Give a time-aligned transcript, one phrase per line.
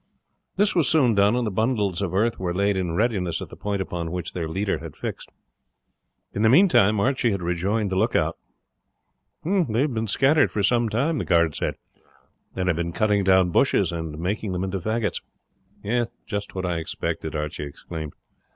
[0.55, 3.55] This was soon done, and the bundles of earth were laid in readiness at the
[3.55, 5.29] point upon which their leader had fixed.
[6.33, 8.35] In the meantime Archie had rejoined the lookout.
[9.45, 11.75] "They have been scattered for some time," the guard said,
[12.55, 15.21] "and have been cutting down bushes and making them into faggots."
[16.25, 18.13] "Just what I expected," Archie exclaimed.